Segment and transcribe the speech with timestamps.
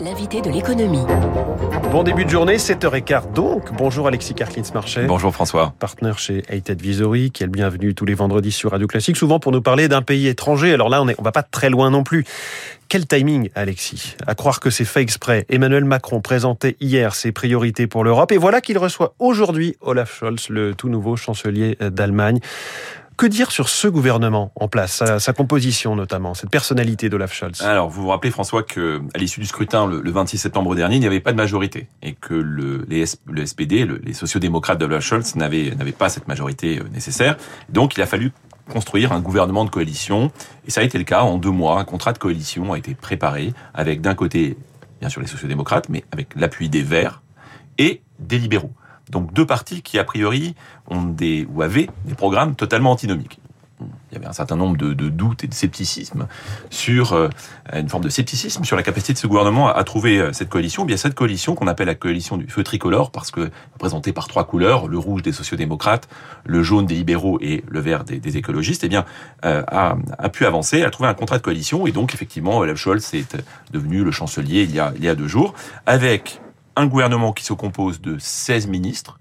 [0.00, 1.04] l'invité de l'économie.
[1.90, 3.72] Bon début de journée, 7h15 donc.
[3.72, 5.06] Bonjour Alexis Karklins-Marchais.
[5.06, 5.74] Bonjour François.
[5.78, 9.40] Partenaire chez Hated Advisory, qui est le bienvenu tous les vendredis sur Radio Classique, souvent
[9.40, 10.72] pour nous parler d'un pays étranger.
[10.72, 12.24] Alors là, on, est, on va pas très loin non plus.
[12.88, 14.16] Quel timing, Alexis?
[14.26, 15.44] À croire que c'est fait exprès.
[15.48, 20.48] Emmanuel Macron présentait hier ses priorités pour l'Europe et voilà qu'il reçoit aujourd'hui Olaf Scholz,
[20.48, 22.38] le tout nouveau chancelier d'Allemagne.
[23.18, 27.62] Que dire sur ce gouvernement en place, sa, composition notamment, cette personnalité d'Olaf Scholz?
[27.62, 31.00] Alors, vous vous rappelez François que à l'issue du scrutin le, 26 septembre dernier, il
[31.00, 35.34] n'y avait pas de majorité et que le, les, le SPD, les sociodémocrates d'Olaf Scholz
[35.34, 37.36] n'avaient n'avaient pas cette majorité euh, nécessaire.
[37.70, 38.30] Donc, il a fallu
[38.70, 40.30] construire un gouvernement de coalition
[40.68, 41.80] et ça a été le cas en deux mois.
[41.80, 44.56] Un contrat de coalition a été préparé avec d'un côté,
[45.00, 47.20] bien sûr, les sociodémocrates, mais avec l'appui des Verts
[47.78, 48.70] et des libéraux.
[49.10, 50.54] Donc deux partis qui a priori
[50.88, 53.40] ont des ou avaient des programmes totalement antinomiques.
[53.80, 56.26] Il y avait un certain nombre de, doutes et de scepticisme
[56.70, 57.28] sur euh,
[57.72, 60.84] une forme de scepticisme sur la capacité de ce gouvernement à, trouver euh, cette coalition.
[60.84, 64.44] Bien cette coalition qu'on appelle la coalition du feu tricolore parce que représentée par trois
[64.44, 66.08] couleurs le rouge des sociodémocrates,
[66.44, 69.04] le jaune des libéraux et le vert des, écologistes, eh bien
[69.44, 72.78] euh, a, a, pu avancer, a trouvé un contrat de coalition et donc effectivement Olaf
[72.78, 73.36] Scholz est
[73.70, 75.54] devenu le chancelier il y a il y a deux jours
[75.86, 76.40] avec
[76.78, 79.18] un gouvernement qui se compose de 16 ministres,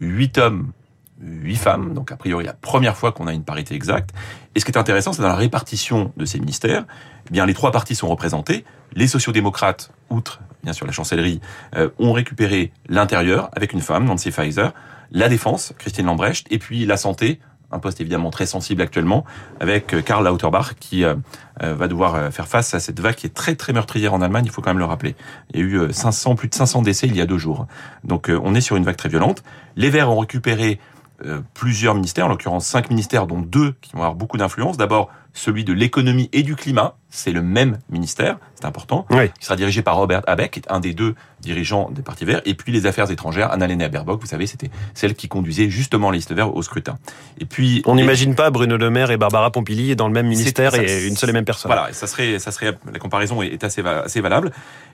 [0.00, 0.72] 8 hommes,
[1.20, 4.10] 8 femmes, donc a priori la première fois qu'on a une parité exacte.
[4.54, 6.84] Et ce qui est intéressant, c'est dans la répartition de ces ministères,
[7.28, 8.64] eh bien les trois partis sont représentés.
[8.94, 11.40] Les sociodémocrates, outre bien sûr la chancellerie,
[11.76, 14.72] euh, ont récupéré l'intérieur avec une femme, Nancy Pfizer,
[15.10, 17.40] la défense, Christine Lambrecht, et puis la santé,
[17.72, 19.24] un poste évidemment très sensible actuellement,
[19.60, 21.14] avec euh, Karl Lauterbach qui euh,
[21.62, 24.44] euh, va devoir faire face à cette vague qui est très très meurtrière en Allemagne,
[24.46, 25.16] il faut quand même le rappeler.
[25.52, 27.66] Il y a eu 500, plus de 500 décès il y a deux jours.
[28.04, 29.42] Donc on est sur une vague très violente.
[29.76, 30.78] Les Verts ont récupéré
[31.54, 34.76] plusieurs ministères, en l'occurrence cinq ministères, dont deux qui vont avoir beaucoup d'influence.
[34.76, 39.30] D'abord, celui de l'économie et du climat, c'est le même ministère, c'est important, oui.
[39.38, 42.54] qui sera dirigé par Robert qui est un des deux dirigeants des partis verts, et
[42.54, 46.32] puis les affaires étrangères, Annalena Baerbock, vous savez, c'était celle qui conduisait justement la liste
[46.32, 46.98] verte au scrutin.
[47.38, 50.74] Et puis on n'imagine pas Bruno Le Maire et Barbara Pompili dans le même ministère
[50.74, 51.70] et une seule et même personne.
[51.70, 54.52] Voilà, ça serait, ça serait la comparaison est assez, assez valable.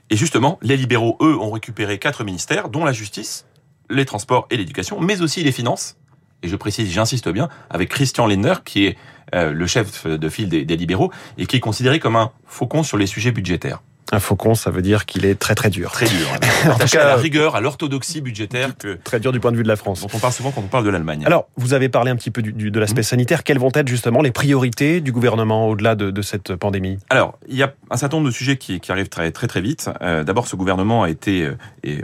[0.09, 3.45] Et justement, les libéraux, eux, ont récupéré quatre ministères, dont la justice,
[3.89, 5.97] les transports et l'éducation, mais aussi les finances
[6.43, 8.97] et je précise, j'insiste bien, avec Christian Lindner, qui est
[9.35, 12.83] euh, le chef de file des, des, libéraux, et qui est considéré comme un faucon
[12.83, 13.81] sur les sujets budgétaires.
[14.11, 15.91] Un faucon, ça veut dire qu'il est très très dur.
[15.91, 16.27] Très dur.
[16.65, 18.71] en tout cas, à la rigueur, à l'orthodoxie budgétaire.
[19.03, 20.01] Très dur du point de vue de la France.
[20.01, 21.23] Dont on parle souvent quand on parle de l'Allemagne.
[21.27, 23.03] Alors, vous avez parlé un petit peu du, de l'aspect mmh.
[23.03, 23.43] sanitaire.
[23.43, 26.97] Quelles vont être justement les priorités du gouvernement au-delà de, de, cette pandémie?
[27.11, 29.61] Alors, il y a un certain nombre de sujets qui, qui arrivent très très très
[29.61, 29.91] vite.
[30.01, 32.01] Euh, D'abord, ce gouvernement a été euh,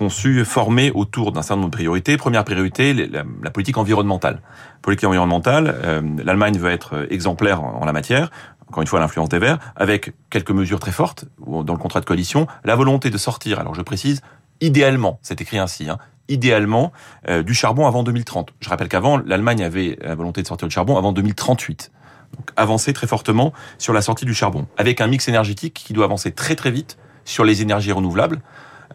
[0.00, 2.16] conçu, formé autour d'un certain nombre de priorités.
[2.16, 4.40] Première priorité, la, politique environnementale.
[4.80, 8.30] Politique environnementale, euh, l'Allemagne veut être exemplaire en, la matière
[8.66, 12.04] encore une fois l'influence des Verts, avec quelques mesures très fortes dans le contrat de
[12.04, 14.22] coalition, la volonté de sortir, alors je précise,
[14.60, 16.92] idéalement, c'est écrit ainsi, hein, idéalement
[17.28, 18.50] euh, du charbon avant 2030.
[18.60, 21.90] Je rappelle qu'avant, l'Allemagne avait la volonté de sortir du charbon avant 2038.
[22.36, 26.04] Donc avancer très fortement sur la sortie du charbon, avec un mix énergétique qui doit
[26.04, 28.40] avancer très très vite sur les énergies renouvelables.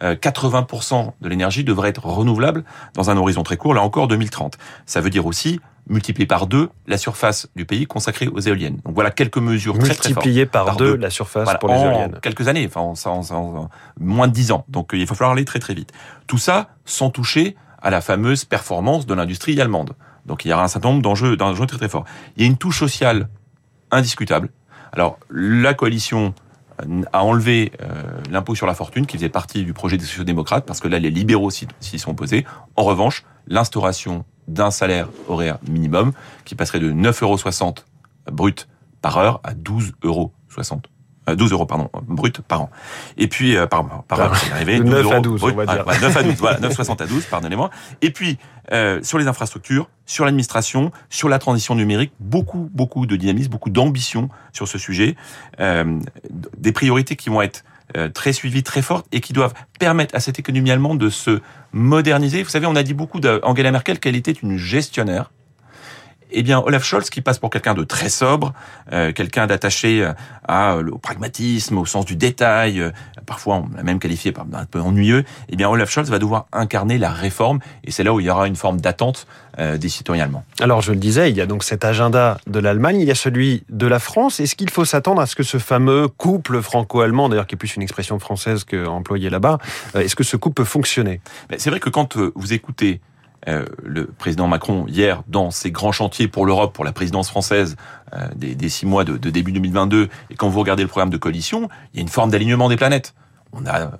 [0.00, 2.64] 80% euh, de l'énergie devrait être renouvelable
[2.94, 4.58] dans un horizon très court, là encore 2030.
[4.84, 8.80] Ça veut dire aussi multiplier par deux la surface du pays consacrée aux éoliennes.
[8.84, 10.06] Donc voilà quelques mesures très très fortes.
[10.08, 12.18] Multiplier par, deux, la surface pour les éoliennes.
[12.22, 13.70] quelques années, enfin en,
[14.00, 14.64] moins de dix ans.
[14.68, 15.92] Donc il va falloir aller très très vite.
[16.26, 19.94] Tout ça sans toucher à la fameuse performance de l'industrie allemande.
[20.26, 22.04] Donc il y aura un certain nombre d'enjeux, d'enjeux très très forts.
[22.36, 23.28] Il y a une touche sociale
[23.90, 24.50] indiscutable.
[24.92, 26.34] Alors la coalition
[27.12, 30.80] a enlevé euh, l'impôt sur la fortune qui faisait partie du projet des sociodémocrates parce
[30.80, 32.44] que là les libéraux s'y sont opposés.
[32.76, 36.12] En revanche, l'instauration d'un salaire horaire minimum
[36.44, 37.74] qui passerait de 9,60 euros
[38.30, 38.68] brut
[39.02, 40.32] par heure à 12,60 euros
[41.34, 42.70] 12 euros pardon brut par an.
[43.16, 45.84] Et puis euh, par par heure, c'est arrivé 9 à 12 on va dire.
[45.86, 47.70] 9 à 12 voilà 9,60 à 12 pardonnez-moi.
[48.02, 48.38] Et puis
[48.72, 53.70] euh, sur les infrastructures, sur l'administration, sur la transition numérique, beaucoup beaucoup de dynamisme, beaucoup
[53.70, 55.16] d'ambition sur ce sujet,
[55.60, 56.00] euh,
[56.56, 57.64] des priorités qui vont être
[57.96, 61.40] euh, très suivies, très fortes et qui doivent permettre à cette économie allemande de se
[61.72, 62.42] moderniser.
[62.42, 65.30] Vous savez, on a dit beaucoup d'Angela Merkel qu'elle était une gestionnaire
[66.30, 68.52] eh bien, Olaf Scholz, qui passe pour quelqu'un de très sobre,
[68.92, 70.12] euh, quelqu'un d'attaché euh,
[70.46, 72.82] à, euh, au pragmatisme, au sens du détail,
[73.26, 76.46] parfois on l'a même qualifié par un peu ennuyeux, eh bien, Olaf Scholz va devoir
[76.52, 79.26] incarner la réforme, et c'est là où il y aura une forme d'attente
[79.58, 80.44] des citoyens allemands.
[80.60, 83.14] Alors, je le disais, il y a donc cet agenda de l'Allemagne, il y a
[83.14, 84.38] celui de la France.
[84.38, 87.74] Est-ce qu'il faut s'attendre à ce que ce fameux couple franco-allemand, d'ailleurs qui est plus
[87.74, 89.56] une expression française qu'employée là-bas,
[89.94, 91.22] est-ce que ce couple peut fonctionner?
[91.56, 93.00] C'est vrai que quand vous écoutez
[93.46, 97.76] le président Macron hier dans ses grands chantiers pour l'Europe, pour la présidence française
[98.34, 101.68] des, six mois de, de début 2022, et quand vous regardez le programme de coalition,
[101.92, 103.14] il y a une forme d'alignement des planètes.
[103.52, 103.90] On a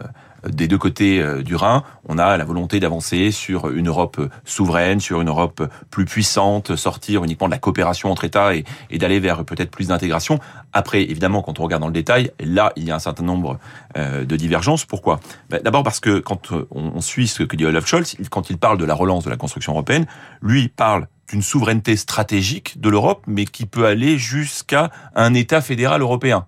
[0.48, 5.00] des deux côtés euh, du Rhin, on a la volonté d'avancer sur une Europe souveraine,
[5.00, 9.44] sur une Europe plus puissante, sortir uniquement de la coopération entre États et, d'aller vers
[9.44, 10.38] peut-être plus d'intégration.
[10.72, 13.58] Après, évidemment, quand on regarde dans le détail, là, il y a un certain nombre
[13.96, 14.84] euh, de divergences.
[14.84, 15.20] Pourquoi?
[15.50, 18.78] Ben, D'abord parce que quand on suit ce que dit Olaf Scholz, quand il parle
[18.78, 20.06] de la relance de la construction européenne,
[20.42, 26.00] lui parle d'une souveraineté stratégique de l'Europe, mais qui peut aller jusqu'à un État fédéral
[26.00, 26.46] européen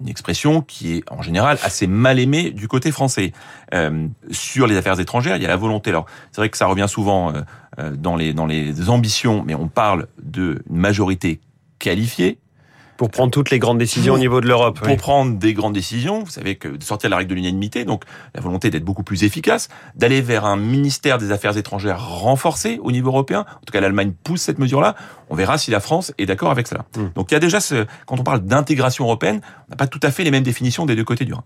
[0.00, 3.32] une expression qui est en général assez mal aimée du côté français.
[3.74, 5.90] Euh, sur les affaires étrangères, il y a la volonté.
[5.90, 7.40] Alors, c'est vrai que ça revient souvent euh,
[7.78, 11.40] euh, dans les dans les ambitions, mais on parle d'une majorité
[11.78, 12.38] qualifiée
[12.96, 14.80] pour prendre toutes les grandes décisions au niveau de l'Europe.
[14.80, 18.04] Pour prendre des grandes décisions, vous savez que de sortir la règle de l'unanimité, donc
[18.34, 22.92] la volonté d'être beaucoup plus efficace, d'aller vers un ministère des Affaires étrangères renforcé au
[22.92, 23.40] niveau européen.
[23.40, 24.94] En tout cas, l'Allemagne pousse cette mesure-là.
[25.30, 26.84] On verra si la France est d'accord avec cela.
[26.96, 27.08] Hmm.
[27.14, 30.00] Donc il y a déjà, ce, quand on parle d'intégration européenne, on n'a pas tout
[30.02, 31.44] à fait les mêmes définitions des deux côtés du Rhin.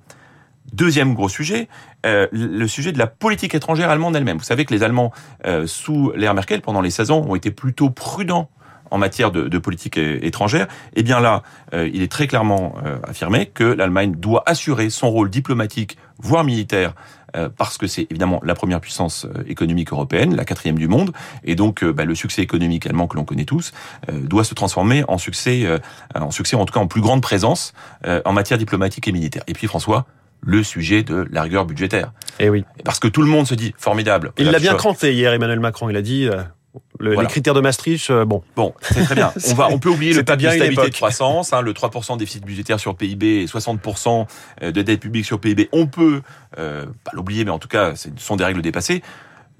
[0.72, 1.68] Deuxième gros sujet,
[2.06, 4.38] euh, le sujet de la politique étrangère allemande elle-même.
[4.38, 5.10] Vous savez que les Allemands,
[5.46, 8.50] euh, sous l'ère Merkel, pendant les 16 ans, ont été plutôt prudents
[8.90, 11.42] en matière de, de politique étrangère, eh bien là,
[11.74, 16.44] euh, il est très clairement euh, affirmé que l'Allemagne doit assurer son rôle diplomatique, voire
[16.44, 16.94] militaire,
[17.36, 21.12] euh, parce que c'est évidemment la première puissance économique européenne, la quatrième du monde,
[21.44, 23.72] et donc bah, le succès économique allemand que l'on connaît tous
[24.10, 25.66] doit se transformer en succès,
[26.14, 27.72] en succès en tout cas en plus grande présence
[28.04, 29.42] en matière diplomatique et militaire.
[29.46, 30.06] Et puis François,
[30.42, 32.12] le sujet de la rigueur budgétaire.
[32.38, 32.64] Et eh oui.
[32.84, 34.32] Parce que tout le monde se dit formidable.
[34.38, 35.88] Il l'a bien cranté hier, Emmanuel Macron.
[35.90, 36.28] Il a dit
[37.00, 38.42] les critères de Maastricht, euh, bon.
[38.56, 39.32] Bon, c'est très bien.
[39.50, 42.18] On va, on peut oublier le pacte de stabilité de croissance, hein, le 3% de
[42.18, 44.26] déficit budgétaire sur PIB et 60%
[44.62, 45.68] euh, de dette publique sur PIB.
[45.72, 46.22] On peut
[46.58, 49.02] euh, pas l'oublier, mais en tout cas, ce sont des règles dépassées.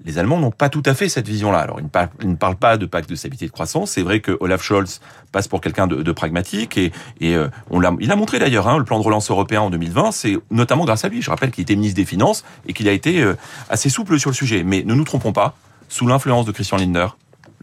[0.03, 1.59] Les Allemands n'ont pas tout à fait cette vision-là.
[1.59, 3.91] Alors, ils ne, parlent, pas de pacte de stabilité de croissance.
[3.91, 4.99] C'est vrai que Olaf Scholz
[5.31, 7.37] passe pour quelqu'un de, pragmatique et, et
[7.69, 10.11] on il a montré d'ailleurs hein, le plan de relance européen en 2020.
[10.11, 11.21] C'est notamment grâce à lui.
[11.21, 13.23] Je rappelle qu'il était ministre des Finances et qu'il a été
[13.69, 14.63] assez souple sur le sujet.
[14.63, 15.55] Mais ne nous trompons pas.
[15.87, 17.07] Sous l'influence de Christian Lindner,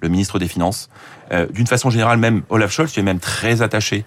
[0.01, 0.89] le ministre des Finances.
[1.33, 4.05] Euh, d'une façon générale, même Olaf Scholz est même très attaché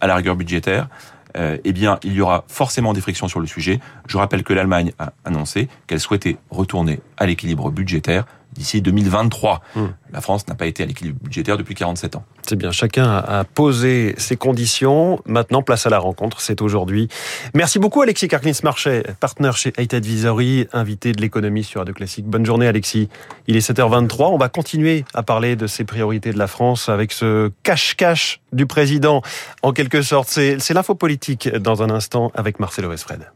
[0.00, 0.88] à la rigueur budgétaire.
[1.36, 3.80] Euh, eh bien, il y aura forcément des frictions sur le sujet.
[4.06, 9.60] Je rappelle que l'Allemagne a annoncé qu'elle souhaitait retourner à l'équilibre budgétaire d'ici 2023.
[9.74, 9.86] Hmm.
[10.12, 12.24] La France n'a pas été à l'équilibre budgétaire depuis 47 ans.
[12.42, 15.20] C'est bien, chacun a posé ses conditions.
[15.26, 17.08] Maintenant, place à la rencontre, c'est aujourd'hui.
[17.54, 22.26] Merci beaucoup Alexis Karklins-Marchais, partenaire chez Haight Advisory, invité de l'économie sur Radio Classique.
[22.26, 23.08] Bonne journée Alexis.
[23.46, 27.12] Il est 7h23, on va continuer à parler de ces priorités de la France avec
[27.12, 29.22] ce cache-cache du président.
[29.62, 33.30] En quelque sorte, c'est l'info politique dans un instant avec Marcelo Esfred.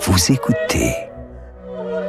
[0.00, 1.07] Vous écoutez